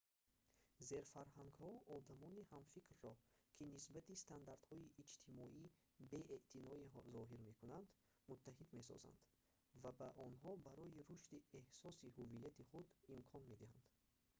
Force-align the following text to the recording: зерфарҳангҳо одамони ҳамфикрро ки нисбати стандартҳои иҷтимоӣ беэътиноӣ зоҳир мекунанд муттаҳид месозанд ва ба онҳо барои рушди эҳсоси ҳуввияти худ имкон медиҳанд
зерфарҳангҳо 0.87 1.71
одамони 1.97 2.47
ҳамфикрро 2.53 3.11
ки 3.55 3.63
нисбати 3.73 4.19
стандартҳои 4.23 4.91
иҷтимоӣ 5.03 5.63
беэътиноӣ 6.11 6.79
зоҳир 7.15 7.39
мекунанд 7.49 7.87
муттаҳид 8.29 8.69
месозанд 8.77 9.19
ва 9.81 9.91
ба 9.99 10.07
онҳо 10.27 10.51
барои 10.67 11.01
рушди 11.09 11.37
эҳсоси 11.59 12.13
ҳуввияти 12.15 12.63
худ 12.71 12.87
имкон 13.15 13.43
медиҳанд 13.51 13.85